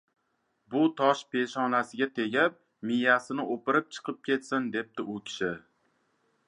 [0.75, 2.57] bu tosh peshonasiga tegib,
[2.91, 5.55] miyasini o‘pirib chiqib ketsin!— debdi u kishi.